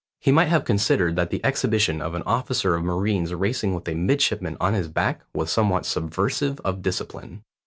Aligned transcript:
He 0.19 0.31
might 0.31 0.47
have 0.47 0.65
considered 0.65 1.15
that 1.15 1.29
the 1.29 1.45
exhibition 1.45 2.01
of 2.01 2.15
an 2.15 2.23
officer 2.23 2.73
of 2.73 2.83
marines 2.83 3.35
racing 3.35 3.75
with 3.75 3.87
a 3.87 3.93
midshipman 3.93 4.57
on 4.59 4.73
his 4.73 4.87
back 4.87 5.21
was 5.31 5.51
somewhat 5.51 5.85
subversive 5.85 6.59
of 6.61 6.81
discipline. 6.81 7.43